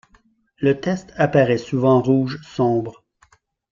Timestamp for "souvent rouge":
1.59-2.39